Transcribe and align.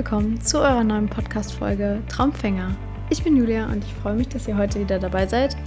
willkommen 0.00 0.40
zu 0.40 0.60
eurer 0.60 0.82
neuen 0.82 1.10
Podcast-Folge 1.10 2.00
Traumfänger. 2.08 2.74
Ich 3.10 3.22
bin 3.22 3.36
Julia 3.36 3.66
und 3.66 3.84
ich 3.84 3.92
freue 3.92 4.14
mich, 4.14 4.28
dass 4.28 4.48
ihr 4.48 4.56
heute 4.56 4.80
wieder 4.80 4.98
dabei 4.98 5.26
seid. 5.26 5.58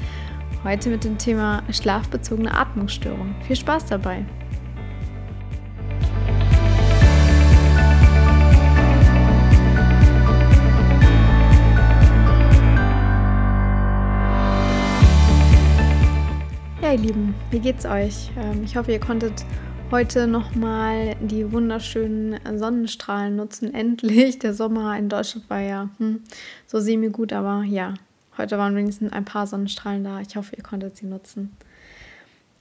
Heute 0.63 0.89
mit 0.89 1.03
dem 1.03 1.19
Thema 1.19 1.61
schlafbezogene 1.69 2.51
Atmungsstörung. 2.51 3.35
Viel 3.45 3.55
Spaß 3.55 3.85
dabei! 3.85 4.25
Ja, 16.81 16.91
ihr 16.93 16.97
Lieben, 16.97 17.35
wie 17.51 17.59
geht's 17.59 17.85
euch? 17.85 18.31
Ähm, 18.35 18.63
ich 18.63 18.75
hoffe, 18.75 18.93
ihr 18.93 18.99
konntet 18.99 19.45
heute 19.93 20.25
nochmal 20.25 21.15
die 21.21 21.51
wunderschönen 21.51 22.39
Sonnenstrahlen 22.57 23.35
nutzen. 23.35 23.75
Endlich. 23.75 24.39
Der 24.39 24.55
Sommer 24.55 24.97
in 24.97 25.07
Deutschland 25.07 25.47
war 25.51 25.59
ja 25.59 25.89
hm, 25.99 26.23
so 26.65 26.79
semi 26.79 27.09
gut, 27.09 27.31
aber 27.31 27.61
ja, 27.61 27.93
heute 28.35 28.57
waren 28.57 28.75
wenigstens 28.75 29.13
ein 29.13 29.23
paar 29.23 29.45
Sonnenstrahlen 29.45 30.03
da. 30.03 30.19
Ich 30.19 30.35
hoffe, 30.35 30.55
ihr 30.55 30.63
konntet 30.63 30.97
sie 30.97 31.05
nutzen. 31.05 31.55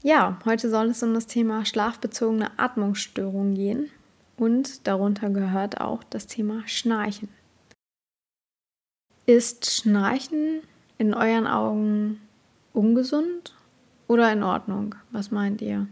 Ja, 0.02 0.38
heute 0.45 0.68
soll 0.68 0.88
es 0.88 1.02
um 1.02 1.14
das 1.14 1.27
Thema 1.27 1.64
schlafbezogene 1.64 2.50
Atmungsstörungen 2.58 3.55
gehen 3.55 3.91
und 4.36 4.86
darunter 4.86 5.30
gehört 5.30 5.80
auch 5.80 6.05
das 6.05 6.27
Thema 6.27 6.62
Schnarchen. 6.66 7.30
Ist 9.24 9.70
Schnarchen 9.70 10.60
in 10.98 11.14
euren 11.14 11.47
Augen 11.47 12.20
ungesund 12.75 13.55
oder 14.06 14.30
in 14.30 14.42
Ordnung? 14.42 14.97
Was 15.12 15.30
meint 15.30 15.62
ihr? 15.62 15.86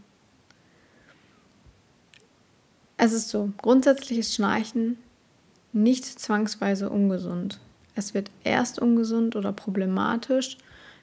Es 3.03 3.15
ist 3.15 3.31
so, 3.31 3.51
grundsätzliches 3.63 4.35
Schnarchen 4.35 4.99
nicht 5.73 6.05
zwangsweise 6.05 6.91
ungesund. 6.91 7.59
Es 7.95 8.13
wird 8.13 8.31
erst 8.45 8.79
ungesund 8.79 9.37
oder 9.37 9.55
problematisch, 9.55 10.59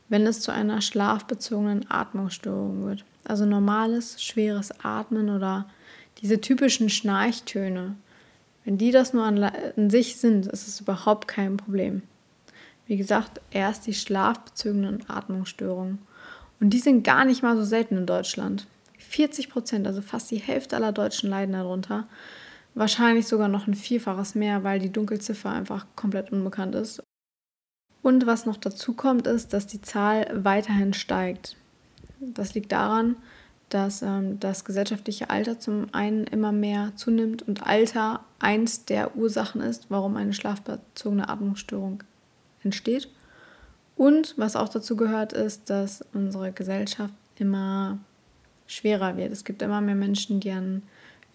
wenn 0.07 0.27
es 0.27 0.41
zu 0.41 0.51
einer 0.51 0.81
schlafbezogenen 0.81 1.89
Atmungsstörung 1.89 2.85
wird. 2.85 3.03
Also 3.23 3.47
normales, 3.47 4.21
schweres 4.21 4.69
Atmen 4.83 5.31
oder 5.31 5.67
diese 6.21 6.39
typischen 6.39 6.91
Schnarchtöne. 6.91 7.95
Wenn 8.63 8.77
die 8.77 8.91
das 8.91 9.13
nur 9.13 9.23
an, 9.23 9.43
an 9.43 9.89
sich 9.89 10.17
sind, 10.17 10.45
ist 10.45 10.67
es 10.67 10.79
überhaupt 10.79 11.27
kein 11.27 11.57
Problem. 11.57 12.03
Wie 12.85 12.97
gesagt, 12.97 13.41
erst 13.49 13.87
die 13.87 13.95
schlafbezogenen 13.95 15.03
Atmungsstörungen. 15.09 15.97
Und 16.59 16.69
die 16.69 16.79
sind 16.79 17.03
gar 17.03 17.25
nicht 17.25 17.41
mal 17.41 17.57
so 17.57 17.63
selten 17.63 17.97
in 17.97 18.05
Deutschland. 18.05 18.67
40 18.97 19.49
Prozent, 19.49 19.87
also 19.87 20.01
fast 20.01 20.31
die 20.31 20.37
Hälfte 20.37 20.75
aller 20.75 20.91
Deutschen 20.91 21.29
leiden 21.29 21.53
darunter. 21.53 22.07
Wahrscheinlich 22.75 23.27
sogar 23.27 23.47
noch 23.47 23.67
ein 23.67 23.73
Vielfaches 23.73 24.35
mehr, 24.35 24.63
weil 24.63 24.79
die 24.79 24.91
Dunkelziffer 24.91 25.49
einfach 25.49 25.85
komplett 25.95 26.31
unbekannt 26.31 26.75
ist. 26.75 27.01
Und 28.01 28.25
was 28.25 28.45
noch 28.45 28.57
dazu 28.57 28.93
kommt, 28.93 29.27
ist, 29.27 29.53
dass 29.53 29.67
die 29.67 29.81
Zahl 29.81 30.29
weiterhin 30.33 30.93
steigt. 30.93 31.57
Das 32.19 32.53
liegt 32.53 32.71
daran, 32.71 33.17
dass 33.69 34.01
ähm, 34.01 34.39
das 34.39 34.63
gesellschaftliche 34.63 35.29
Alter 35.29 35.59
zum 35.59 35.87
einen 35.93 36.25
immer 36.25 36.51
mehr 36.51 36.93
zunimmt 36.95 37.47
und 37.47 37.65
Alter 37.65 38.21
eins 38.39 38.85
der 38.85 39.15
Ursachen 39.15 39.61
ist, 39.61 39.87
warum 39.89 40.15
eine 40.15 40.33
schlafbezogene 40.33 41.27
Atmungsstörung 41.27 42.03
entsteht. 42.63 43.09
Und 43.95 44.35
was 44.37 44.55
auch 44.55 44.69
dazu 44.69 44.95
gehört, 44.95 45.33
ist, 45.33 45.69
dass 45.69 46.05
unsere 46.13 46.51
Gesellschaft 46.51 47.13
immer 47.35 47.97
schwerer 48.67 49.17
wird. 49.17 49.31
Es 49.31 49.43
gibt 49.43 49.61
immer 49.61 49.81
mehr 49.81 49.95
Menschen, 49.95 50.39
die 50.39 50.51
an 50.51 50.83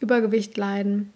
Übergewicht 0.00 0.56
leiden. 0.56 1.12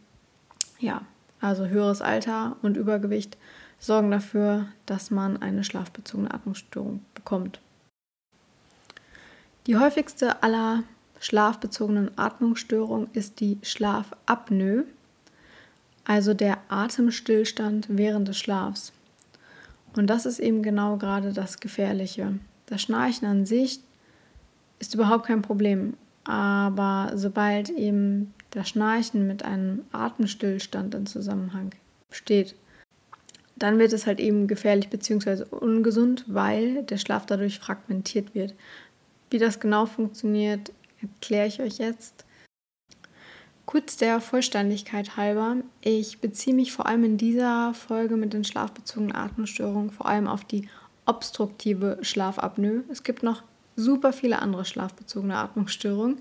Ja, 0.79 1.03
also 1.41 1.67
höheres 1.67 2.03
Alter 2.03 2.57
und 2.63 2.77
Übergewicht 2.77 3.37
sorgen 3.79 4.11
dafür, 4.11 4.67
dass 4.87 5.11
man 5.11 5.41
eine 5.43 5.65
schlafbezogene 5.65 6.33
Atmungsstörung 6.33 7.01
bekommt. 7.15 7.61
Die 9.67 9.77
häufigste 9.77 10.43
aller 10.43 10.85
schlafbezogenen 11.21 12.17
Atmungsstörungen 12.17 13.09
ist 13.13 13.41
die 13.41 13.59
Schlafapnoe, 13.63 14.85
also 16.05 16.35
der 16.35 16.59
Atemstillstand 16.69 17.87
während 17.91 18.29
des 18.29 18.39
Schlafs. 18.39 18.93
Und 19.97 20.09
das 20.09 20.27
ist 20.27 20.39
eben 20.39 20.63
genau 20.63 20.97
gerade 20.99 21.33
das 21.33 21.59
Gefährliche. 21.59 22.39
Das 22.67 22.83
Schnarchen 22.83 23.27
an 23.27 23.47
sich 23.47 23.81
ist 24.79 24.95
überhaupt 24.95 25.27
kein 25.27 25.43
Problem. 25.43 25.95
Aber 26.27 27.13
sobald 27.15 27.71
eben 27.71 28.35
das 28.51 28.69
Schnarchen 28.71 29.27
mit 29.27 29.45
einem 29.45 29.85
Atemstillstand 29.93 30.95
in 30.95 31.07
Zusammenhang 31.07 31.71
steht, 32.11 32.57
dann 33.55 33.79
wird 33.79 33.93
es 33.93 34.07
halt 34.07 34.19
eben 34.19 34.49
gefährlich 34.49 34.89
bzw. 34.89 35.45
ungesund, 35.51 36.25
weil 36.27 36.83
der 36.83 36.99
Schlaf 36.99 37.27
dadurch 37.27 37.59
fragmentiert 37.59 38.35
wird. 38.35 38.55
Wie 39.31 39.39
das 39.39 39.61
genau 39.61 39.87
funktioniert, 39.87 40.73
erkläre 41.01 41.47
ich 41.47 41.61
euch 41.61 41.79
jetzt. 41.79 42.25
Kurz 43.65 43.97
der 43.97 44.21
Vollständigkeit 44.21 45.17
halber, 45.17 45.57
ich 45.81 46.21
beziehe 46.21 46.55
mich 46.55 46.73
vor 46.73 46.87
allem 46.87 47.05
in 47.05 47.19
dieser 47.19 47.73
Folge 47.75 48.17
mit 48.17 48.33
den 48.33 48.45
schlafbezogenen 48.45 49.15
Atemstörungen 49.15 49.91
vor 49.91 50.07
allem 50.07 50.29
auf 50.29 50.45
die 50.45 50.69
obstruktive 51.05 51.99
Schlafapnoe. 52.03 52.85
Es 52.91 53.03
gibt 53.03 53.23
noch 53.23 53.43
super 53.77 54.13
viele 54.13 54.41
andere 54.41 54.65
schlafbezogene 54.65 55.37
Atmungsstörungen. 55.37 56.19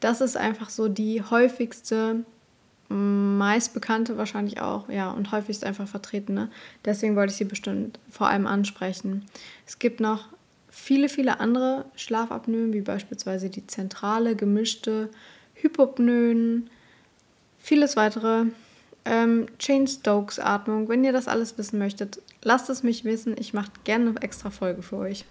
Das 0.00 0.20
ist 0.20 0.36
einfach 0.36 0.70
so 0.70 0.88
die 0.88 1.22
häufigste, 1.22 2.24
meist 2.88 3.74
bekannte 3.74 4.16
wahrscheinlich 4.16 4.60
auch, 4.60 4.88
ja, 4.88 5.10
und 5.10 5.32
häufigst 5.32 5.64
einfach 5.64 5.88
vertretene. 5.88 6.50
Deswegen 6.84 7.16
wollte 7.16 7.32
ich 7.32 7.38
sie 7.38 7.44
bestimmt 7.44 7.98
vor 8.10 8.28
allem 8.28 8.46
ansprechen. 8.46 9.26
Es 9.66 9.78
gibt 9.78 10.00
noch 10.00 10.28
viele, 10.68 11.08
viele 11.08 11.40
andere 11.40 11.84
Schlafapnoen, 11.96 12.72
wie 12.72 12.80
beispielsweise 12.80 13.50
die 13.50 13.66
zentrale, 13.66 14.36
gemischte 14.36 15.10
Hypopnoen, 15.54 16.70
vieles 17.58 17.96
weitere. 17.96 18.46
Ähm, 19.04 19.46
Jane 19.58 19.88
Stokes 19.88 20.38
Atmung. 20.38 20.88
Wenn 20.88 21.02
ihr 21.02 21.12
das 21.12 21.26
alles 21.26 21.58
wissen 21.58 21.78
möchtet, 21.78 22.22
lasst 22.42 22.70
es 22.70 22.84
mich 22.84 23.04
wissen. 23.04 23.34
Ich 23.36 23.52
mache 23.52 23.70
gerne 23.82 24.10
eine 24.10 24.22
extra 24.22 24.50
Folge 24.50 24.82
für 24.82 24.96
euch. 24.96 25.24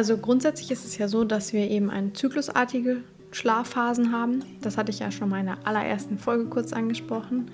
Also 0.00 0.16
grundsätzlich 0.16 0.70
ist 0.70 0.86
es 0.86 0.96
ja 0.96 1.08
so, 1.08 1.24
dass 1.24 1.52
wir 1.52 1.68
eben 1.68 1.90
eine 1.90 2.14
zyklusartige 2.14 3.02
Schlafphasen 3.32 4.12
haben. 4.12 4.42
Das 4.62 4.78
hatte 4.78 4.90
ich 4.90 5.00
ja 5.00 5.10
schon 5.10 5.28
mal 5.28 5.40
in 5.40 5.44
der 5.44 5.58
allerersten 5.64 6.18
Folge 6.18 6.46
kurz 6.46 6.72
angesprochen, 6.72 7.50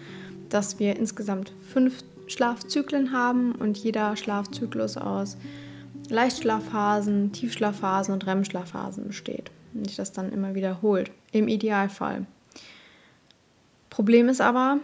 dass 0.48 0.78
wir 0.78 0.94
insgesamt 0.94 1.52
fünf 1.60 2.04
Schlafzyklen 2.28 3.10
haben 3.10 3.50
und 3.50 3.78
jeder 3.78 4.14
Schlafzyklus 4.14 4.96
aus 4.96 5.36
Leichtschlafphasen, 6.08 7.32
Tiefschlafphasen 7.32 8.14
und 8.14 8.24
REM-Schlafphasen 8.24 9.08
besteht 9.08 9.50
und 9.74 9.88
sich 9.88 9.96
das 9.96 10.12
dann 10.12 10.30
immer 10.30 10.54
wiederholt, 10.54 11.10
im 11.32 11.48
Idealfall. 11.48 12.26
Problem 13.90 14.28
ist 14.28 14.40
aber, 14.40 14.78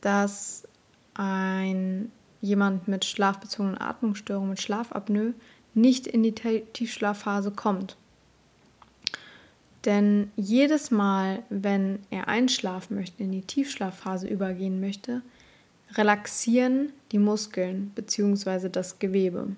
dass 0.00 0.66
ein 1.14 2.10
jemand 2.40 2.88
mit 2.88 3.04
schlafbezogenen 3.04 3.80
Atmungsstörungen, 3.80 4.50
mit 4.50 4.60
Schlafapnoe 4.60 5.34
nicht 5.76 6.06
in 6.06 6.22
die 6.22 6.32
Tiefschlafphase 6.32 7.50
kommt. 7.50 7.96
Denn 9.84 10.32
jedes 10.36 10.90
Mal, 10.90 11.42
wenn 11.48 12.00
er 12.10 12.26
einschlafen 12.26 12.96
möchte, 12.96 13.22
in 13.22 13.30
die 13.30 13.42
Tiefschlafphase 13.42 14.26
übergehen 14.26 14.80
möchte, 14.80 15.22
relaxieren 15.94 16.92
die 17.12 17.18
Muskeln 17.18 17.92
bzw. 17.94 18.68
das 18.68 18.98
Gewebe. 18.98 19.54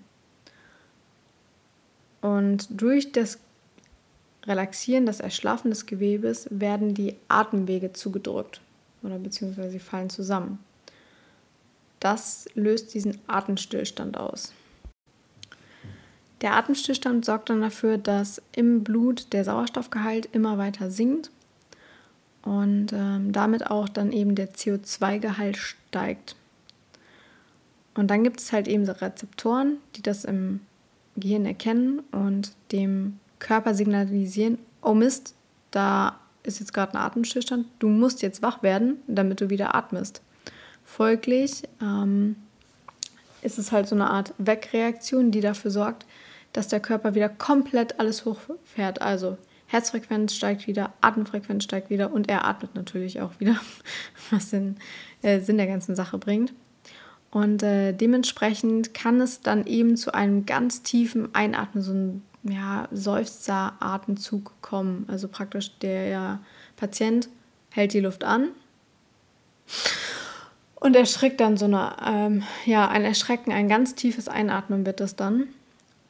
Und 2.21 2.69
durch 2.71 3.13
das 3.13 3.39
Relaxieren, 4.45 5.07
das 5.07 5.21
Erschlafen 5.21 5.71
des 5.71 5.87
Gewebes 5.87 6.49
werden 6.51 6.95
die 6.95 7.17
Atemwege 7.29 7.93
zugedrückt 7.93 8.61
oder 9.03 9.19
beziehungsweise 9.19 9.71
sie 9.71 9.79
fallen 9.79 10.11
zusammen. 10.11 10.59
Das 12.01 12.49
löst 12.55 12.95
diesen 12.95 13.19
Atemstillstand 13.27 14.17
aus. 14.17 14.53
Der 16.41 16.55
Atemstillstand 16.55 17.25
sorgt 17.25 17.51
dann 17.51 17.61
dafür, 17.61 17.99
dass 17.99 18.41
im 18.55 18.85
Blut 18.85 19.33
der 19.33 19.45
Sauerstoffgehalt 19.45 20.29
immer 20.33 20.57
weiter 20.57 20.91
sinkt 20.91 21.31
und 22.43 22.93
ähm, 22.93 23.33
damit 23.33 23.71
auch 23.71 23.89
dann 23.89 24.13
eben 24.13 24.35
der 24.35 24.53
CO2-Gehalt 24.53 25.57
steigt. 25.57 26.37
Und 27.95 28.09
dann 28.09 28.23
gibt 28.23 28.41
es 28.41 28.53
halt 28.53 28.69
eben 28.69 28.87
so 28.87 28.93
Rezeptoren, 28.93 29.79
die 29.97 30.03
das 30.03 30.25
im 30.25 30.61
Gehirn 31.17 31.47
erkennen 31.47 32.01
und 32.13 32.53
dem 32.71 33.19
Körper 33.41 33.75
signalisieren, 33.75 34.59
oh 34.83 34.95
Mist, 34.95 35.35
da 35.73 36.21
ist 36.45 36.61
jetzt 36.61 36.73
gerade 36.73 36.95
ein 36.95 37.03
Atemstillstand, 37.03 37.67
du 37.81 37.89
musst 37.89 38.23
jetzt 38.23 38.41
wach 38.43 38.63
werden, 38.63 38.99
damit 39.07 39.41
du 39.41 39.51
wieder 39.51 39.75
atmest. 39.75 40.23
Folglich 40.85 41.65
ähm, 41.83 42.37
ist 43.43 43.59
es 43.59 43.73
halt 43.73 43.89
so 43.89 43.95
eine 43.95 44.11
Art 44.11 44.33
Wegreaktion, 44.39 45.31
die 45.31 45.41
dafür 45.41 45.71
sorgt, 45.71 46.07
dass 46.59 46.67
der 46.67 46.81
Körper 46.81 47.15
wieder 47.15 47.29
komplett 47.29 48.01
alles 48.01 48.25
hochfährt. 48.25 49.01
Also 49.01 49.39
Herzfrequenz 49.67 50.35
steigt 50.35 50.67
wieder, 50.67 50.93
Atemfrequenz 51.01 51.63
steigt 51.63 51.89
wieder 51.89 52.13
und 52.13 52.29
er 52.29 52.45
atmet 52.45 52.75
natürlich 52.75 53.21
auch 53.21 53.39
wieder, 53.39 53.61
was 54.31 54.51
den 54.51 54.77
äh, 55.23 55.39
Sinn 55.39 55.57
der 55.57 55.69
ganzen 55.69 55.95
Sache 55.95 56.19
bringt. 56.19 56.53
Und 57.31 57.63
äh, 57.63 57.93
dementsprechend 57.93 58.93
kann 58.93 59.21
es 59.21 59.41
dann 59.41 59.67
eben 59.69 59.97
zu 59.97 60.13
einem 60.13 60.47
ganz 60.47 60.83
tiefen 60.83 61.33
Einatmen, 61.33 61.85
so 61.85 61.93
ein 61.93 62.23
ja, 62.43 62.89
Seufzer-Atemzug 62.91 64.55
kommen. 64.61 65.05
Also 65.07 65.29
praktisch 65.29 65.79
der 65.79 66.41
Patient 66.77 67.29
hält 67.71 67.93
die 67.93 68.01
Luft 68.01 68.25
an 68.25 68.49
und 70.75 70.97
erschrickt 70.97 71.39
dann 71.39 71.57
so 71.57 71.67
eine, 71.67 71.95
ähm, 72.05 72.43
ja, 72.65 72.89
ein 72.89 73.05
Erschrecken, 73.05 73.53
ein 73.53 73.69
ganz 73.69 73.95
tiefes 73.95 74.27
Einatmen 74.27 74.85
wird 74.85 74.99
das 74.99 75.15
dann. 75.15 75.47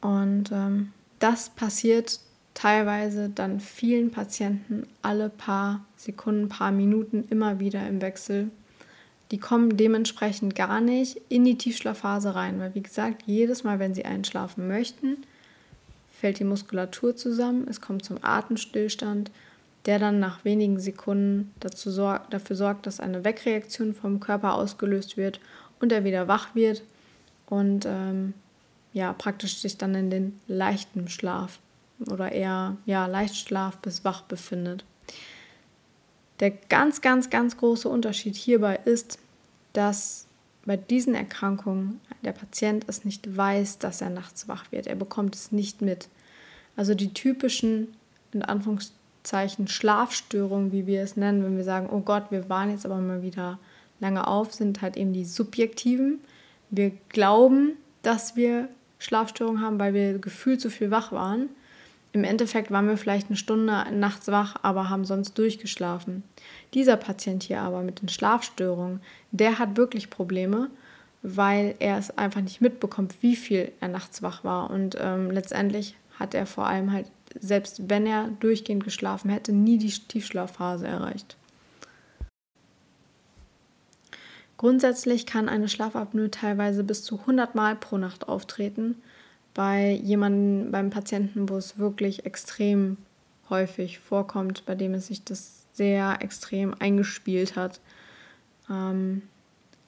Und 0.01 0.51
ähm, 0.51 0.93
das 1.19 1.49
passiert 1.49 2.19
teilweise 2.53 3.29
dann 3.29 3.59
vielen 3.59 4.11
Patienten 4.11 4.87
alle 5.01 5.29
paar 5.29 5.85
Sekunden, 5.95 6.49
paar 6.49 6.71
Minuten 6.71 7.25
immer 7.29 7.59
wieder 7.59 7.87
im 7.87 8.01
Wechsel. 8.01 8.49
Die 9.31 9.37
kommen 9.37 9.77
dementsprechend 9.77 10.55
gar 10.55 10.81
nicht 10.81 11.21
in 11.29 11.45
die 11.45 11.57
Tiefschlafphase 11.57 12.35
rein, 12.35 12.59
weil 12.59 12.73
wie 12.73 12.81
gesagt, 12.81 13.23
jedes 13.25 13.63
Mal, 13.63 13.79
wenn 13.79 13.93
sie 13.93 14.05
einschlafen 14.05 14.67
möchten, 14.67 15.17
fällt 16.19 16.39
die 16.39 16.45
Muskulatur 16.45 17.15
zusammen, 17.15 17.67
es 17.69 17.79
kommt 17.79 18.03
zum 18.03 18.17
Atemstillstand, 18.21 19.31
der 19.85 19.99
dann 19.99 20.19
nach 20.19 20.43
wenigen 20.43 20.79
Sekunden 20.79 21.53
dazu 21.59 21.91
sor 21.91 22.21
dafür 22.29 22.55
sorgt, 22.55 22.87
dass 22.87 22.99
eine 22.99 23.23
Wegreaktion 23.23 23.93
vom 23.93 24.19
Körper 24.19 24.55
ausgelöst 24.55 25.15
wird 25.15 25.39
und 25.79 25.91
er 25.91 26.03
wieder 26.03 26.27
wach 26.27 26.55
wird 26.55 26.83
und 27.45 27.85
ähm, 27.85 28.33
ja, 28.93 29.13
praktisch 29.13 29.57
sich 29.57 29.77
dann 29.77 29.95
in 29.95 30.09
den 30.09 30.39
leichten 30.47 31.07
Schlaf 31.07 31.59
oder 32.07 32.31
eher 32.31 32.77
ja, 32.85 33.05
Leichtschlaf 33.05 33.77
bis 33.77 34.03
wach 34.03 34.23
befindet. 34.23 34.85
Der 36.39 36.51
ganz, 36.51 37.01
ganz, 37.01 37.29
ganz 37.29 37.57
große 37.57 37.89
Unterschied 37.89 38.35
hierbei 38.35 38.79
ist, 38.85 39.19
dass 39.73 40.25
bei 40.65 40.77
diesen 40.77 41.15
Erkrankungen 41.15 41.99
der 42.23 42.31
Patient 42.31 42.85
es 42.87 43.05
nicht 43.05 43.35
weiß, 43.35 43.79
dass 43.79 44.01
er 44.01 44.09
nachts 44.09 44.47
wach 44.47 44.71
wird. 44.71 44.87
Er 44.87 44.95
bekommt 44.95 45.35
es 45.35 45.51
nicht 45.51 45.81
mit. 45.81 46.09
Also 46.75 46.95
die 46.95 47.13
typischen, 47.13 47.89
in 48.31 48.41
Anführungszeichen, 48.41 49.67
Schlafstörungen, 49.67 50.71
wie 50.71 50.87
wir 50.87 51.03
es 51.03 51.17
nennen, 51.17 51.43
wenn 51.43 51.57
wir 51.57 51.63
sagen, 51.63 51.89
oh 51.91 52.01
Gott, 52.01 52.31
wir 52.31 52.49
waren 52.49 52.71
jetzt 52.71 52.85
aber 52.85 52.97
mal 52.97 53.21
wieder 53.21 53.59
lange 53.99 54.27
auf, 54.27 54.53
sind 54.53 54.81
halt 54.81 54.95
eben 54.95 55.13
die 55.13 55.25
subjektiven. 55.25 56.19
Wir 56.69 56.91
glauben, 57.09 57.73
dass 58.01 58.35
wir 58.35 58.69
Schlafstörungen 58.99 59.61
haben, 59.61 59.79
weil 59.79 59.93
wir 59.93 60.19
gefühlt 60.19 60.61
zu 60.61 60.69
viel 60.69 60.91
wach 60.91 61.11
waren. 61.11 61.49
Im 62.11 62.23
Endeffekt 62.23 62.71
waren 62.71 62.87
wir 62.87 62.97
vielleicht 62.97 63.27
eine 63.27 63.37
Stunde 63.37 63.85
nachts 63.91 64.27
wach, 64.27 64.55
aber 64.61 64.89
haben 64.89 65.05
sonst 65.05 65.37
durchgeschlafen. 65.37 66.23
Dieser 66.73 66.97
Patient 66.97 67.43
hier 67.43 67.61
aber 67.61 67.81
mit 67.81 68.01
den 68.01 68.09
Schlafstörungen, 68.09 69.01
der 69.31 69.59
hat 69.59 69.77
wirklich 69.77 70.09
Probleme, 70.09 70.69
weil 71.21 71.75
er 71.79 71.97
es 71.97 72.15
einfach 72.17 72.41
nicht 72.41 72.61
mitbekommt, 72.61 73.15
wie 73.21 73.35
viel 73.35 73.71
er 73.79 73.89
nachts 73.89 74.23
wach 74.23 74.43
war. 74.43 74.69
Und 74.71 74.97
ähm, 74.99 75.29
letztendlich 75.29 75.95
hat 76.17 76.33
er 76.33 76.45
vor 76.45 76.65
allem 76.65 76.91
halt, 76.91 77.07
selbst 77.39 77.89
wenn 77.89 78.07
er 78.07 78.29
durchgehend 78.39 78.83
geschlafen 78.83 79.29
hätte, 79.29 79.51
nie 79.51 79.77
die 79.77 79.91
Tiefschlafphase 79.91 80.87
erreicht. 80.87 81.37
Grundsätzlich 84.59 85.25
kann 85.25 85.47
eine 85.47 85.69
Schlafapnoe 85.69 86.29
teilweise 86.31 86.83
bis 86.83 87.01
zu 87.01 87.17
100 87.17 87.55
Mal 87.55 87.77
pro 87.77 87.97
Nacht 87.97 88.27
auftreten 88.27 89.01
bei 89.53 89.91
jemandem, 90.03 90.69
beim 90.69 90.89
Patienten, 90.89 91.47
wo 91.47 91.55
es 91.55 91.77
wirklich 91.77 92.25
extrem 92.25 92.97
häufig 93.49 93.99
vorkommt, 93.99 94.65
bei 94.65 94.75
dem 94.75 94.95
es 94.95 95.07
sich 95.07 95.23
das 95.23 95.63
sehr 95.71 96.17
extrem 96.19 96.75
eingespielt 96.77 97.55
hat. 97.55 97.79
Ähm, 98.69 99.21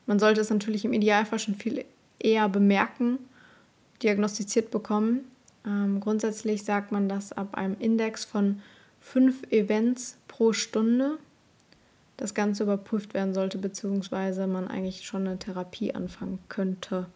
man 0.05 0.19
sollte 0.19 0.39
es 0.39 0.49
natürlich 0.49 0.85
im 0.85 0.93
Idealfall 0.93 1.39
schon 1.39 1.55
viel 1.55 1.83
eher 2.17 2.47
bemerken, 2.47 3.19
diagnostiziert 4.01 4.71
bekommen. 4.71 5.25
Ähm, 5.65 5.99
grundsätzlich 5.99 6.63
sagt 6.63 6.93
man, 6.93 7.09
dass 7.09 7.33
ab 7.33 7.55
einem 7.55 7.75
Index 7.77 8.23
von 8.23 8.61
fünf 9.01 9.43
Events 9.51 10.15
pro 10.29 10.53
Stunde 10.53 11.17
das 12.17 12.33
Ganze 12.33 12.63
überprüft 12.63 13.13
werden 13.13 13.33
sollte, 13.33 13.57
beziehungsweise 13.57 14.47
man 14.47 14.67
eigentlich 14.67 15.05
schon 15.05 15.27
eine 15.27 15.39
Therapie 15.39 15.93
anfangen 15.93 16.39
könnte. 16.49 17.07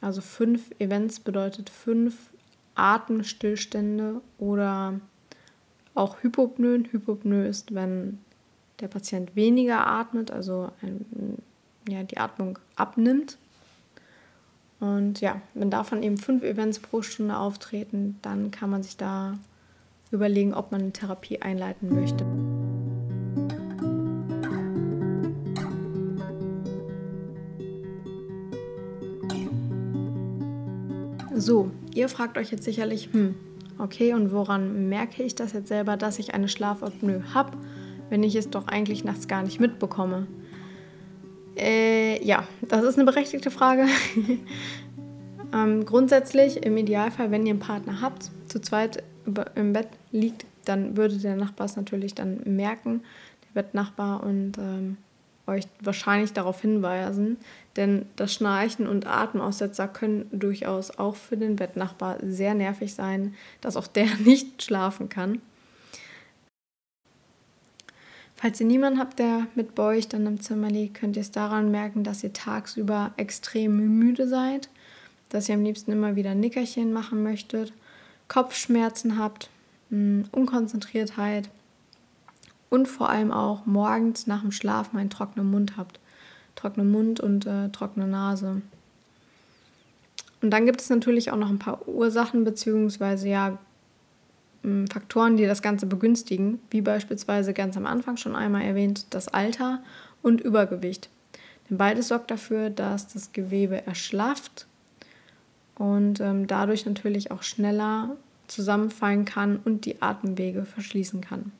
Also 0.00 0.20
fünf 0.20 0.70
Events 0.78 1.20
bedeutet 1.20 1.70
fünf 1.70 2.32
Atemstillstände 2.74 4.20
oder 4.38 5.00
auch 5.94 6.22
Hypopnoe. 6.22 6.84
Hypopnoe 6.90 7.46
ist, 7.46 7.74
wenn 7.74 8.18
der 8.80 8.88
Patient 8.88 9.36
weniger 9.36 9.86
atmet, 9.86 10.30
also 10.30 10.70
ein, 10.80 11.38
ja, 11.88 12.02
die 12.02 12.18
Atmung 12.18 12.58
abnimmt. 12.76 13.38
Und 14.80 15.20
ja, 15.20 15.42
wenn 15.52 15.70
davon 15.70 16.02
eben 16.02 16.16
fünf 16.16 16.42
Events 16.42 16.78
pro 16.78 17.02
Stunde 17.02 17.36
auftreten, 17.36 18.18
dann 18.22 18.50
kann 18.50 18.70
man 18.70 18.82
sich 18.82 18.96
da 18.96 19.38
überlegen, 20.10 20.54
ob 20.54 20.72
man 20.72 20.80
eine 20.80 20.92
Therapie 20.92 21.42
einleiten 21.42 21.94
möchte. 21.94 22.24
So, 31.50 31.68
ihr 31.96 32.08
fragt 32.08 32.38
euch 32.38 32.52
jetzt 32.52 32.62
sicherlich, 32.62 33.08
hm, 33.10 33.34
okay, 33.76 34.14
und 34.14 34.30
woran 34.30 34.88
merke 34.88 35.24
ich 35.24 35.34
das 35.34 35.52
jetzt 35.52 35.66
selber, 35.66 35.96
dass 35.96 36.20
ich 36.20 36.32
eine 36.32 36.46
Schlafapnoe 36.46 37.34
habe, 37.34 37.58
wenn 38.08 38.22
ich 38.22 38.36
es 38.36 38.50
doch 38.50 38.68
eigentlich 38.68 39.02
nachts 39.02 39.26
gar 39.26 39.42
nicht 39.42 39.58
mitbekomme? 39.58 40.28
Äh, 41.56 42.24
ja, 42.24 42.46
das 42.60 42.84
ist 42.84 42.98
eine 42.98 43.04
berechtigte 43.04 43.50
Frage. 43.50 43.86
ähm, 45.52 45.84
grundsätzlich, 45.84 46.64
im 46.64 46.76
Idealfall, 46.76 47.32
wenn 47.32 47.44
ihr 47.44 47.54
einen 47.54 47.58
Partner 47.58 48.00
habt, 48.00 48.30
zu 48.46 48.60
zweit 48.60 49.02
im 49.56 49.72
Bett 49.72 49.88
liegt, 50.12 50.46
dann 50.66 50.96
würde 50.96 51.18
der 51.18 51.34
Nachbar 51.34 51.64
es 51.64 51.74
natürlich 51.74 52.14
dann 52.14 52.42
merken, 52.44 53.02
der 53.42 53.60
Bettnachbar, 53.60 54.22
und 54.22 54.56
ähm, 54.56 54.98
euch 55.50 55.64
wahrscheinlich 55.80 56.32
darauf 56.32 56.60
hinweisen, 56.60 57.36
denn 57.76 58.06
das 58.16 58.32
Schnarchen 58.32 58.86
und 58.86 59.06
Atemaussetzer 59.06 59.88
können 59.88 60.28
durchaus 60.32 60.98
auch 60.98 61.16
für 61.16 61.36
den 61.36 61.56
Bettnachbar 61.56 62.18
sehr 62.22 62.54
nervig 62.54 62.94
sein, 62.94 63.34
dass 63.60 63.76
auch 63.76 63.86
der 63.86 64.06
nicht 64.24 64.62
schlafen 64.62 65.08
kann. 65.08 65.40
Falls 68.36 68.58
ihr 68.58 68.66
niemanden 68.66 68.98
habt, 68.98 69.18
der 69.18 69.46
mit 69.54 69.78
euch 69.78 70.08
dann 70.08 70.26
im 70.26 70.40
Zimmer 70.40 70.70
liegt, 70.70 70.94
könnt 70.94 71.16
ihr 71.16 71.20
es 71.20 71.30
daran 71.30 71.70
merken, 71.70 72.04
dass 72.04 72.24
ihr 72.24 72.32
tagsüber 72.32 73.12
extrem 73.18 73.98
müde 73.98 74.26
seid, 74.26 74.70
dass 75.28 75.48
ihr 75.48 75.56
am 75.56 75.62
liebsten 75.62 75.92
immer 75.92 76.16
wieder 76.16 76.34
Nickerchen 76.34 76.90
machen 76.90 77.22
möchtet, 77.22 77.74
Kopfschmerzen 78.28 79.18
habt, 79.18 79.50
hm, 79.90 80.24
Unkonzentriertheit 80.32 81.50
und 82.70 82.88
vor 82.88 83.10
allem 83.10 83.32
auch 83.32 83.66
morgens 83.66 84.26
nach 84.26 84.40
dem 84.40 84.52
Schlafen 84.52 84.96
einen 84.96 85.10
trockenen 85.10 85.50
Mund 85.50 85.76
habt. 85.76 86.00
Trockenen 86.56 86.90
Mund 86.90 87.20
und 87.20 87.46
äh, 87.46 87.68
trockene 87.68 88.06
Nase. 88.06 88.62
Und 90.40 90.50
dann 90.50 90.64
gibt 90.64 90.80
es 90.80 90.88
natürlich 90.88 91.30
auch 91.30 91.36
noch 91.36 91.50
ein 91.50 91.58
paar 91.58 91.86
Ursachen 91.86 92.44
bzw. 92.44 93.28
ja 93.28 93.58
Faktoren, 94.62 95.38
die 95.38 95.46
das 95.46 95.62
Ganze 95.62 95.86
begünstigen, 95.86 96.60
wie 96.70 96.82
beispielsweise 96.82 97.54
ganz 97.54 97.78
am 97.78 97.86
Anfang 97.86 98.18
schon 98.18 98.36
einmal 98.36 98.62
erwähnt, 98.62 99.06
das 99.10 99.28
Alter 99.28 99.82
und 100.22 100.42
Übergewicht. 100.42 101.08
Denn 101.68 101.78
beides 101.78 102.08
sorgt 102.08 102.30
dafür, 102.30 102.68
dass 102.68 103.08
das 103.08 103.32
Gewebe 103.32 103.86
erschlafft 103.86 104.66
und 105.76 106.20
ähm, 106.20 106.46
dadurch 106.46 106.84
natürlich 106.84 107.30
auch 107.30 107.42
schneller 107.42 108.16
zusammenfallen 108.48 109.24
kann 109.24 109.58
und 109.64 109.86
die 109.86 110.02
Atemwege 110.02 110.66
verschließen 110.66 111.22
kann. 111.22 111.52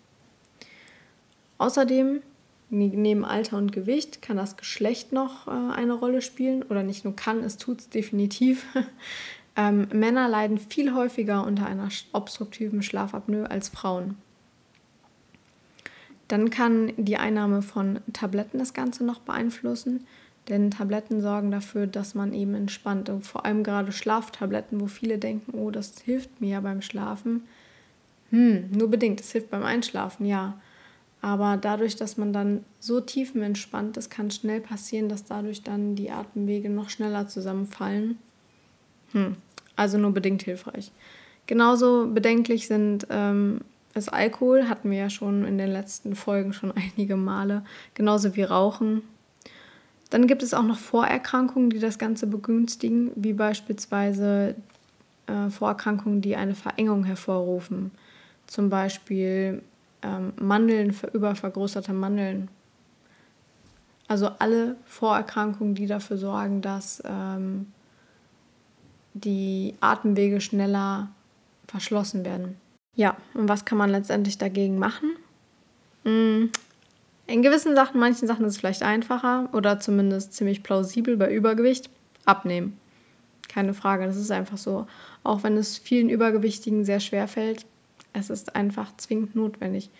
Außerdem, 1.60 2.22
neben 2.70 3.22
Alter 3.26 3.58
und 3.58 3.70
Gewicht, 3.70 4.22
kann 4.22 4.38
das 4.38 4.56
Geschlecht 4.56 5.12
noch 5.12 5.46
äh, 5.46 5.50
eine 5.50 5.92
Rolle 5.92 6.22
spielen 6.22 6.62
oder 6.62 6.82
nicht 6.82 7.04
nur 7.04 7.14
kann, 7.14 7.44
es 7.44 7.58
tut 7.58 7.80
es 7.80 7.90
definitiv. 7.90 8.64
ähm, 9.56 9.86
Männer 9.92 10.26
leiden 10.26 10.56
viel 10.56 10.94
häufiger 10.94 11.46
unter 11.46 11.66
einer 11.66 11.90
obstruktiven 12.14 12.82
Schlafapnoe 12.82 13.50
als 13.50 13.68
Frauen. 13.68 14.16
Dann 16.28 16.48
kann 16.48 16.94
die 16.96 17.18
Einnahme 17.18 17.60
von 17.60 18.00
Tabletten 18.14 18.58
das 18.58 18.72
Ganze 18.72 19.04
noch 19.04 19.18
beeinflussen, 19.18 20.06
denn 20.48 20.70
Tabletten 20.70 21.20
sorgen 21.20 21.50
dafür, 21.50 21.86
dass 21.86 22.14
man 22.14 22.32
eben 22.32 22.54
entspannt. 22.54 23.10
Und 23.10 23.26
vor 23.26 23.44
allem 23.44 23.64
gerade 23.64 23.92
Schlaftabletten, 23.92 24.80
wo 24.80 24.86
viele 24.86 25.18
denken, 25.18 25.52
oh, 25.52 25.70
das 25.70 26.00
hilft 26.00 26.40
mir 26.40 26.52
ja 26.52 26.60
beim 26.60 26.80
Schlafen. 26.80 27.42
Hm, 28.30 28.70
nur 28.70 28.88
bedingt, 28.88 29.20
es 29.20 29.32
hilft 29.32 29.50
beim 29.50 29.64
Einschlafen, 29.64 30.24
ja. 30.24 30.58
Aber 31.22 31.58
dadurch, 31.60 31.96
dass 31.96 32.16
man 32.16 32.32
dann 32.32 32.64
so 32.78 33.00
tiefenentspannt 33.00 33.96
ist, 33.96 34.10
kann 34.10 34.30
schnell 34.30 34.60
passieren, 34.60 35.08
dass 35.08 35.24
dadurch 35.24 35.62
dann 35.62 35.94
die 35.94 36.10
Atemwege 36.10 36.70
noch 36.70 36.88
schneller 36.88 37.28
zusammenfallen. 37.28 38.18
Hm. 39.12 39.36
also 39.74 39.98
nur 39.98 40.12
bedingt 40.12 40.42
hilfreich. 40.42 40.92
Genauso 41.46 42.06
bedenklich 42.06 42.68
sind 42.68 43.08
ähm, 43.10 43.62
ist 43.94 44.12
Alkohol, 44.12 44.68
hatten 44.68 44.90
wir 44.90 44.98
ja 44.98 45.10
schon 45.10 45.44
in 45.44 45.58
den 45.58 45.70
letzten 45.70 46.14
Folgen 46.14 46.52
schon 46.52 46.72
einige 46.96 47.16
Male, 47.16 47.64
genauso 47.94 48.36
wie 48.36 48.42
Rauchen. 48.42 49.02
Dann 50.10 50.26
gibt 50.26 50.42
es 50.42 50.54
auch 50.54 50.62
noch 50.62 50.78
Vorerkrankungen, 50.78 51.70
die 51.70 51.78
das 51.78 51.98
Ganze 51.98 52.26
begünstigen, 52.26 53.12
wie 53.14 53.32
beispielsweise 53.32 54.56
äh, 55.26 55.50
Vorerkrankungen, 55.50 56.20
die 56.20 56.36
eine 56.36 56.54
Verengung 56.54 57.04
hervorrufen. 57.04 57.92
Zum 58.46 58.70
Beispiel 58.70 59.62
ähm, 60.02 60.32
Mandeln, 60.40 60.96
übervergrößerte 61.12 61.92
Mandeln. 61.92 62.48
Also 64.08 64.30
alle 64.38 64.76
Vorerkrankungen, 64.86 65.74
die 65.74 65.86
dafür 65.86 66.16
sorgen, 66.16 66.62
dass 66.62 67.02
ähm, 67.06 67.72
die 69.14 69.74
Atemwege 69.80 70.40
schneller 70.40 71.08
verschlossen 71.68 72.24
werden. 72.24 72.56
Ja, 72.96 73.16
und 73.34 73.48
was 73.48 73.64
kann 73.64 73.78
man 73.78 73.90
letztendlich 73.90 74.36
dagegen 74.36 74.78
machen? 74.78 75.10
Hm, 76.04 76.50
in 77.30 77.42
gewissen 77.42 77.76
Sachen, 77.76 78.00
manchen 78.00 78.26
Sachen 78.26 78.44
ist 78.44 78.54
es 78.54 78.58
vielleicht 78.58 78.82
einfacher 78.82 79.48
oder 79.52 79.78
zumindest 79.78 80.32
ziemlich 80.32 80.64
plausibel 80.64 81.16
bei 81.16 81.32
Übergewicht. 81.32 81.88
Abnehmen. 82.24 82.76
Keine 83.48 83.72
Frage, 83.72 84.06
das 84.06 84.16
ist 84.16 84.32
einfach 84.32 84.58
so. 84.58 84.86
Auch 85.22 85.44
wenn 85.44 85.56
es 85.56 85.78
vielen 85.78 86.08
Übergewichtigen 86.08 86.84
sehr 86.84 86.98
schwer 86.98 87.28
fällt, 87.28 87.66
es 88.12 88.30
ist 88.30 88.56
einfach 88.56 88.96
zwingend 88.96 89.34
notwendig. 89.34 89.90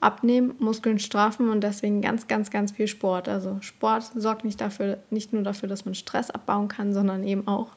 Abnehmen, 0.00 0.54
Muskeln 0.60 1.00
straffen 1.00 1.48
und 1.48 1.62
deswegen 1.62 2.00
ganz, 2.00 2.28
ganz, 2.28 2.50
ganz 2.50 2.72
viel 2.72 2.86
Sport. 2.86 3.28
Also 3.28 3.58
Sport 3.60 4.04
sorgt 4.14 4.44
nicht, 4.44 4.60
dafür, 4.60 4.98
nicht 5.10 5.32
nur 5.32 5.42
dafür, 5.42 5.68
dass 5.68 5.84
man 5.84 5.94
Stress 5.94 6.30
abbauen 6.30 6.68
kann, 6.68 6.92
sondern 6.94 7.24
eben 7.24 7.48
auch 7.48 7.70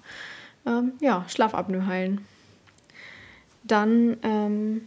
ähm, 0.67 0.93
ja, 1.01 1.25
Schlafapnoe 1.27 1.87
heilen. 1.87 2.21
Dann 3.63 4.17
ähm, 4.21 4.81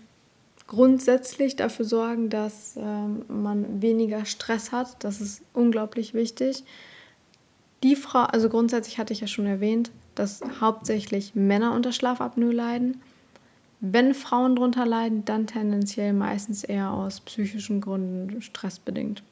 grundsätzlich 0.67 1.57
dafür 1.57 1.85
sorgen, 1.85 2.31
dass 2.31 2.77
ähm, 2.77 3.25
man 3.29 3.83
weniger 3.83 4.25
Stress 4.25 4.71
hat. 4.71 5.03
Das 5.03 5.21
ist 5.21 5.43
unglaublich 5.53 6.15
wichtig. 6.15 6.65
Die 7.83 7.97
Frau, 7.97 8.21
also 8.21 8.49
grundsätzlich 8.49 8.99
hatte 8.99 9.13
ich 9.13 9.21
ja 9.21 9.27
schon 9.27 9.47
erwähnt, 9.47 9.91
dass 10.15 10.41
hauptsächlich 10.61 11.35
Männer 11.35 11.75
unter 11.75 11.93
Schlafapnoe 11.93 12.53
leiden. 12.53 13.03
Wenn 13.87 14.15
Frauen 14.15 14.57
darunter 14.57 14.87
leiden, 14.87 15.27
dann 15.27 15.47
tendenziell 15.47 16.15
meistens 16.15 16.65
eher 16.65 16.91
aus 16.91 17.21
psychischen 17.21 17.83
Gründen 17.83 18.41
stressbedingt. 18.41 19.23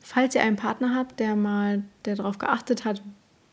Falls 0.00 0.34
ihr 0.34 0.40
einen 0.40 0.56
Partner 0.56 0.94
habt, 0.94 1.20
der 1.20 1.36
mal 1.36 1.82
der 2.06 2.16
darauf 2.16 2.38
geachtet 2.38 2.86
hat, 2.86 3.02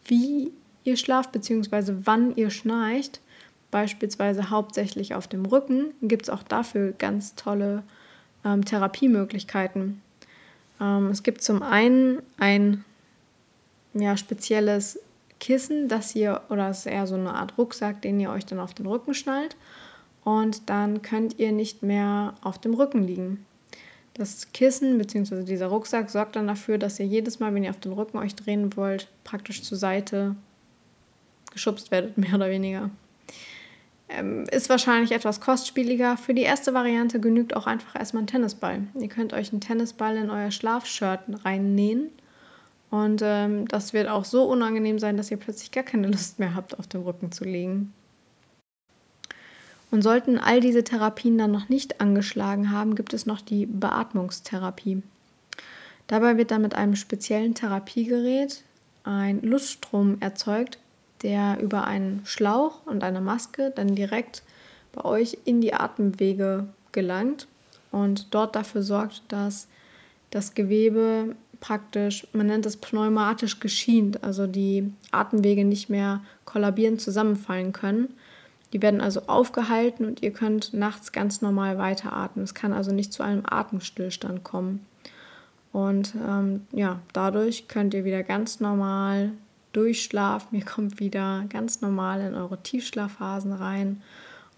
wie 0.05 0.53
ihr 0.85 0.95
schlaft 0.95 1.33
bzw. 1.33 1.95
wann 2.05 2.33
ihr 2.37 2.49
schnarcht, 2.49 3.19
beispielsweise 3.71 4.49
hauptsächlich 4.49 5.15
auf 5.15 5.27
dem 5.27 5.45
Rücken, 5.45 5.93
gibt 6.01 6.23
es 6.23 6.29
auch 6.29 6.43
dafür 6.43 6.93
ganz 6.93 7.35
tolle 7.35 7.83
ähm, 8.45 8.63
Therapiemöglichkeiten. 8.63 10.01
Ähm, 10.79 11.07
es 11.07 11.23
gibt 11.23 11.41
zum 11.41 11.61
einen 11.61 12.21
ein 12.37 12.85
ja, 13.93 14.15
spezielles 14.15 14.97
Kissen, 15.39 15.87
das 15.87 16.15
ihr, 16.15 16.41
oder 16.49 16.69
es 16.69 16.79
ist 16.79 16.85
eher 16.87 17.07
so 17.07 17.15
eine 17.15 17.33
Art 17.33 17.57
Rucksack, 17.57 18.01
den 18.01 18.19
ihr 18.19 18.29
euch 18.29 18.45
dann 18.45 18.59
auf 18.59 18.73
den 18.73 18.85
Rücken 18.85 19.13
schnallt. 19.13 19.55
Und 20.23 20.69
dann 20.69 21.01
könnt 21.01 21.39
ihr 21.39 21.51
nicht 21.51 21.83
mehr 21.83 22.33
auf 22.41 22.59
dem 22.59 22.73
Rücken 22.73 23.03
liegen. 23.03 23.45
Das 24.15 24.51
Kissen 24.53 24.97
bzw. 24.97 25.43
dieser 25.43 25.67
Rucksack 25.67 26.09
sorgt 26.09 26.35
dann 26.35 26.47
dafür, 26.47 26.77
dass 26.77 26.99
ihr 26.99 27.05
jedes 27.05 27.39
Mal, 27.39 27.53
wenn 27.53 27.63
ihr 27.63 27.69
auf 27.69 27.79
den 27.79 27.91
Rücken 27.91 28.17
euch 28.17 28.33
drehen 28.33 28.75
wollt, 28.75 29.09
praktisch 29.23 29.61
zur 29.61 29.77
Seite 29.77 30.35
geschubst 31.51 31.91
werdet, 31.91 32.17
mehr 32.17 32.33
oder 32.33 32.49
weniger. 32.49 32.89
Ähm, 34.07 34.45
ist 34.51 34.69
wahrscheinlich 34.69 35.11
etwas 35.11 35.41
kostspieliger. 35.41 36.15
Für 36.15 36.33
die 36.33 36.43
erste 36.43 36.73
Variante 36.73 37.19
genügt 37.19 37.55
auch 37.55 37.67
einfach 37.67 37.95
erstmal 37.95 38.23
ein 38.23 38.27
Tennisball. 38.27 38.83
Ihr 38.99 39.09
könnt 39.09 39.33
euch 39.33 39.51
einen 39.51 39.61
Tennisball 39.61 40.15
in 40.15 40.29
euer 40.29 40.51
Schlafshirt 40.51 41.21
reinnähen 41.43 42.09
und 42.95 43.21
ähm, 43.21 43.67
das 43.67 43.91
wird 43.91 44.07
auch 44.07 44.23
so 44.23 44.45
unangenehm 44.45 44.99
sein, 44.99 45.17
dass 45.17 45.29
ihr 45.29 45.35
plötzlich 45.35 45.71
gar 45.71 45.83
keine 45.83 46.07
Lust 46.07 46.39
mehr 46.39 46.55
habt, 46.55 46.79
auf 46.79 46.87
dem 46.87 47.01
Rücken 47.01 47.29
zu 47.29 47.43
liegen. 47.43 47.93
Und 49.91 50.01
sollten 50.01 50.37
all 50.37 50.61
diese 50.61 50.85
Therapien 50.85 51.37
dann 51.37 51.51
noch 51.51 51.67
nicht 51.67 51.99
angeschlagen 51.99 52.71
haben, 52.71 52.95
gibt 52.95 53.13
es 53.13 53.25
noch 53.25 53.41
die 53.41 53.65
Beatmungstherapie. 53.65 55.03
Dabei 56.07 56.37
wird 56.37 56.51
dann 56.51 56.61
mit 56.61 56.75
einem 56.75 56.95
speziellen 56.95 57.53
Therapiegerät 57.53 58.63
ein 59.03 59.41
Luftstrom 59.41 60.17
erzeugt, 60.21 60.79
der 61.21 61.59
über 61.61 61.85
einen 61.85 62.21
Schlauch 62.23 62.85
und 62.85 63.03
eine 63.03 63.19
Maske 63.19 63.73
dann 63.75 63.95
direkt 63.95 64.41
bei 64.93 65.03
euch 65.03 65.37
in 65.43 65.59
die 65.59 65.73
Atemwege 65.73 66.67
gelangt 66.93 67.47
und 67.91 68.33
dort 68.33 68.55
dafür 68.55 68.83
sorgt, 68.83 69.23
dass 69.27 69.67
das 70.29 70.53
Gewebe 70.53 71.35
praktisch, 71.65 72.27
man 72.31 72.45
nennt 72.45 72.67
es 72.67 72.77
pneumatisch 72.77 73.59
geschient, 73.59 74.23
also 74.23 74.45
die 74.45 74.93
Atemwege 75.11 75.65
nicht 75.65 75.89
mehr 75.89 76.21
kollabierend 76.45 77.01
zusammenfallen 77.01 77.73
können. 77.73 78.13
Die 78.71 78.83
werden 78.83 79.01
also 79.01 79.21
aufgehalten 79.25 80.05
und 80.05 80.21
ihr 80.21 80.31
könnt 80.31 80.75
nachts 80.75 81.11
ganz 81.11 81.41
normal 81.41 81.79
weiteratmen. 81.79 82.43
Es 82.43 82.53
kann 82.53 82.71
also 82.71 82.91
nicht 82.91 83.11
zu 83.11 83.23
einem 83.23 83.41
Atemstillstand 83.49 84.43
kommen. 84.43 84.85
Und 85.71 86.13
ähm, 86.15 86.67
ja, 86.71 86.99
dadurch 87.13 87.67
könnt 87.67 87.95
ihr 87.95 88.05
wieder 88.05 88.21
ganz 88.21 88.59
normal 88.59 89.31
durchschlafen. 89.73 90.59
Ihr 90.59 90.65
kommt 90.65 90.99
wieder 90.99 91.45
ganz 91.49 91.81
normal 91.81 92.21
in 92.21 92.35
eure 92.35 92.61
Tiefschlafphasen 92.61 93.53
rein. 93.53 94.03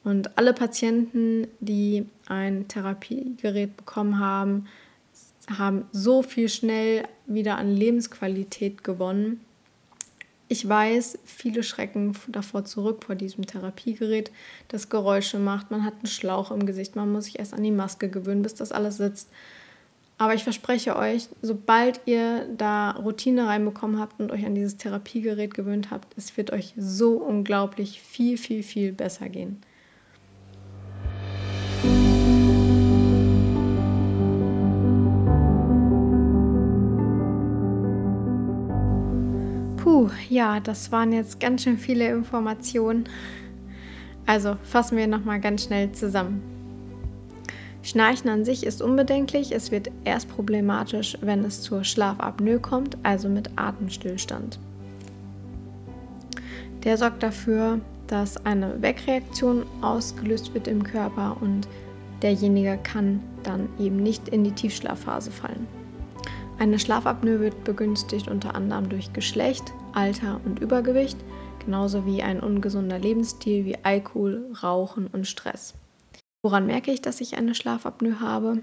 Und 0.04 0.38
alle 0.38 0.54
Patienten, 0.54 1.48
die 1.62 2.06
ein 2.28 2.68
Therapiegerät 2.68 3.78
bekommen 3.78 4.20
haben, 4.20 4.68
haben 5.48 5.86
so 5.92 6.22
viel 6.22 6.50
schnell 6.50 7.08
wieder 7.26 7.58
an 7.58 7.74
Lebensqualität 7.74 8.84
gewonnen. 8.84 9.42
Ich 10.50 10.68
weiß, 10.68 11.20
viele 11.26 11.62
schrecken 11.62 12.14
davor 12.30 12.64
zurück 12.64 13.04
vor 13.06 13.16
diesem 13.16 13.46
Therapiegerät, 13.46 14.32
das 14.70 14.90
Geräusche 14.90 15.40
macht. 15.40 15.72
Man 15.72 15.84
hat 15.84 15.96
einen 15.96 16.08
Schlauch 16.08 16.52
im 16.52 16.66
Gesicht, 16.66 16.96
man 16.96 17.12
muss 17.12 17.26
sich 17.26 17.40
erst 17.40 17.54
an 17.54 17.64
die 17.64 17.72
Maske 17.72 18.10
gewöhnen, 18.10 18.44
bis 18.44 18.56
das 18.56 18.72
alles 18.72 18.98
sitzt. 18.98 19.30
Aber 20.18 20.34
ich 20.34 20.44
verspreche 20.44 20.96
euch, 20.96 21.30
sobald 21.42 22.02
ihr 22.06 22.48
da 22.58 22.92
Routine 22.92 23.48
reinbekommen 23.48 24.00
habt 24.00 24.20
und 24.20 24.32
euch 24.32 24.46
an 24.46 24.56
dieses 24.56 24.78
Therapiegerät 24.78 25.54
gewöhnt 25.54 25.92
habt, 25.92 26.18
es 26.18 26.36
wird 26.38 26.52
euch 26.52 26.74
so 26.76 27.18
unglaublich 27.18 28.02
viel, 28.02 28.38
viel, 28.38 28.64
viel 28.64 28.94
besser 28.94 29.30
gehen. 29.30 29.62
Puh, 39.98 40.12
ja, 40.30 40.60
das 40.60 40.92
waren 40.92 41.12
jetzt 41.12 41.40
ganz 41.40 41.64
schön 41.64 41.80
viele 41.80 42.08
Informationen. 42.12 43.06
Also 44.28 44.56
fassen 44.62 44.96
wir 44.96 45.08
nochmal 45.08 45.40
ganz 45.40 45.64
schnell 45.64 45.92
zusammen. 45.92 46.44
Schnarchen 47.82 48.30
an 48.30 48.46
sich 48.46 48.64
ist 48.64 48.84
unbedenklich, 48.84 49.52
es 49.52 49.72
wird 49.72 49.90
erst 50.06 50.30
problematisch, 50.30 51.18
wenn 51.22 51.44
es 51.44 51.64
zur 51.64 51.84
Schlafapnoe 51.84 52.60
kommt, 52.60 52.96
also 53.02 53.28
mit 53.28 53.50
Atemstillstand. 53.56 54.60
Der 56.84 56.96
sorgt 56.96 57.24
dafür, 57.24 57.82
dass 58.06 58.46
eine 58.46 58.80
Wegreaktion 58.80 59.66
ausgelöst 59.82 60.54
wird 60.54 60.68
im 60.68 60.84
Körper 60.84 61.38
und 61.42 61.68
derjenige 62.22 62.78
kann 62.84 63.20
dann 63.42 63.68
eben 63.80 63.98
nicht 63.98 64.30
in 64.30 64.44
die 64.44 64.52
Tiefschlafphase 64.52 65.32
fallen. 65.32 65.66
Eine 66.60 66.80
Schlafapnoe 66.80 67.40
wird 67.40 67.64
begünstigt 67.64 68.28
unter 68.28 68.56
anderem 68.56 68.90
durch 68.90 69.14
Geschlecht, 69.14 69.74
Alter 69.98 70.40
und 70.46 70.60
Übergewicht, 70.60 71.18
genauso 71.66 72.06
wie 72.06 72.22
ein 72.22 72.40
ungesunder 72.40 73.00
Lebensstil 73.00 73.66
wie 73.66 73.84
Alkohol, 73.84 74.46
Rauchen 74.62 75.08
und 75.08 75.26
Stress. 75.26 75.74
Woran 76.44 76.68
merke 76.68 76.92
ich, 76.92 77.02
dass 77.02 77.20
ich 77.20 77.36
eine 77.36 77.56
Schlafapnoe 77.56 78.20
habe? 78.20 78.62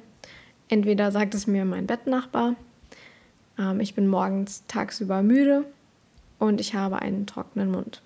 Entweder 0.69 1.11
sagt 1.11 1.35
es 1.35 1.49
mir 1.49 1.65
mein 1.65 1.89
Bettnachbar, 1.89 2.55
ähm, 3.59 3.81
ich 3.81 3.97
bin 3.97 4.07
morgens 4.07 4.63
tagsüber 4.69 5.25
müde 5.25 5.65
und 6.39 6.61
ich 6.61 6.77
habe 6.77 7.03
einen 7.03 7.27
trockenen 7.27 7.73
Mund. 7.73 8.01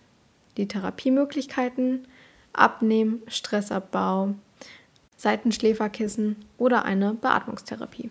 Die 0.56 0.66
Therapiemöglichkeiten, 0.66 2.06
Abnehmen, 2.54 3.20
Stressabbau, 3.26 4.36
Seitenschläferkissen 5.18 6.36
oder 6.56 6.86
eine 6.86 7.12
Beatmungstherapie. 7.12 8.10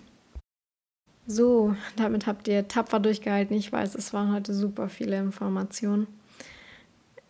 So, 1.28 1.76
damit 1.98 2.26
habt 2.26 2.48
ihr 2.48 2.68
tapfer 2.68 3.00
durchgehalten. 3.00 3.56
Ich 3.56 3.72
weiß, 3.72 3.96
es 3.96 4.14
waren 4.14 4.34
heute 4.34 4.54
super 4.54 4.90
viele 4.90 5.20
Informationen. 5.20 6.08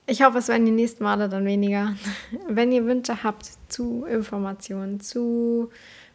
Ich 0.05 0.23
hoffe, 0.23 0.37
es 0.37 0.47
werden 0.47 0.65
die 0.65 0.71
nächsten 0.71 1.03
Male 1.03 1.27
dann 1.27 1.45
weniger. 1.45 1.95
Wenn 2.47 2.71
ihr 2.71 2.85
Wünsche 2.85 3.23
habt 3.23 3.49
zu 3.67 4.05
Informationen, 4.05 4.99
zu 4.99 5.71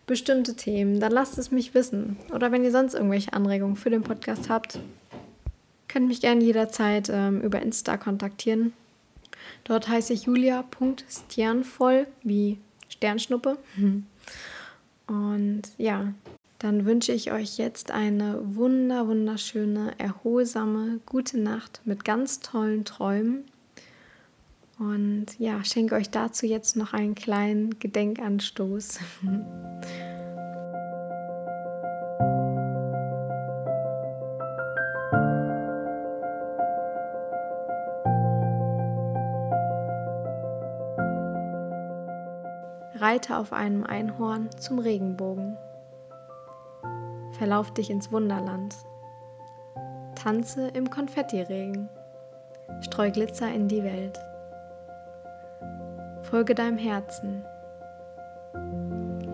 bestimmte 0.06 0.54
Themen, 0.54 1.00
dann 1.00 1.12
lasst 1.12 1.38
es 1.38 1.50
mich 1.50 1.74
wissen. 1.74 2.16
Oder 2.32 2.50
wenn 2.50 2.64
ihr 2.64 2.72
sonst 2.72 2.94
irgendwelche 2.94 3.32
Anregungen 3.32 3.76
für 3.76 3.88
den 3.88 4.02
Podcast 4.02 4.50
habt, 4.50 4.80
Könnt 5.92 6.08
mich 6.08 6.22
gerne 6.22 6.42
jederzeit 6.42 7.10
ähm, 7.12 7.42
über 7.42 7.60
Insta 7.60 7.98
kontaktieren. 7.98 8.72
Dort 9.64 9.88
heiße 9.88 10.14
ich 10.14 10.22
julia.sternvoll 10.22 12.06
wie 12.22 12.58
Sternschnuppe. 12.88 13.58
Und 15.06 15.62
ja, 15.76 16.14
dann 16.62 16.86
wünsche 16.86 17.10
ich 17.10 17.32
euch 17.32 17.58
jetzt 17.58 17.90
eine 17.90 18.38
wunder, 18.54 19.08
wunderschöne, 19.08 19.98
erholsame, 19.98 21.00
gute 21.06 21.36
Nacht 21.40 21.80
mit 21.84 22.04
ganz 22.04 22.38
tollen 22.38 22.84
Träumen. 22.84 23.46
Und 24.78 25.26
ja, 25.40 25.64
schenke 25.64 25.96
euch 25.96 26.10
dazu 26.10 26.46
jetzt 26.46 26.76
noch 26.76 26.92
einen 26.92 27.16
kleinen 27.16 27.80
Gedenkanstoß. 27.80 29.00
Reite 42.94 43.36
auf 43.36 43.52
einem 43.52 43.82
Einhorn 43.82 44.48
zum 44.58 44.78
Regenbogen. 44.78 45.56
Verlauf 47.32 47.72
dich 47.72 47.90
ins 47.90 48.12
Wunderland. 48.12 48.76
Tanze 50.14 50.68
im 50.68 50.90
Konfettiregen. 50.90 51.88
Streu 52.80 53.10
Glitzer 53.10 53.52
in 53.52 53.68
die 53.68 53.82
Welt. 53.82 54.18
Folge 56.22 56.54
deinem 56.54 56.78
Herzen. 56.78 57.44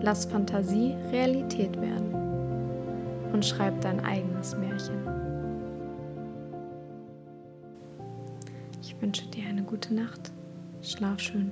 Lass 0.01 0.25
Fantasie 0.25 0.95
Realität 1.11 1.79
werden. 1.79 2.13
Und 3.31 3.45
schreib 3.45 3.79
dein 3.81 4.03
eigenes 4.03 4.57
Märchen. 4.57 5.07
Ich 8.81 8.99
wünsche 9.01 9.27
dir 9.27 9.47
eine 9.47 9.63
gute 9.63 9.93
Nacht, 9.93 10.31
schlaf 10.81 11.19
schön 11.19 11.51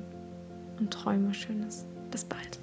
und 0.80 0.92
träume 0.92 1.34
Schönes. 1.34 1.86
Bis 2.10 2.26
bald. 2.26 2.60